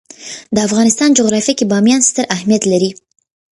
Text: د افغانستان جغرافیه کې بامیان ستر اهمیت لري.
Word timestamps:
د 0.55 0.57
افغانستان 0.67 1.09
جغرافیه 1.17 1.53
کې 1.57 1.69
بامیان 1.71 2.01
ستر 2.09 2.25
اهمیت 2.35 2.63
لري. 2.71 2.91